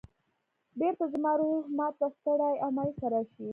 [0.79, 3.47] بېرته زما روح ما ته ستړی او مایوسه راشي.